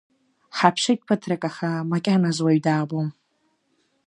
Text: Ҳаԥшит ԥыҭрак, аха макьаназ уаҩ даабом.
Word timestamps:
Ҳаԥшит 0.57 0.99
ԥыҭрак, 1.07 1.43
аха 1.49 1.69
макьаназ 1.89 2.37
уаҩ 2.43 2.59
даабом. 2.65 3.07